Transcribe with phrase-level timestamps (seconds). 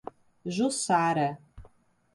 [0.55, 1.27] Jussara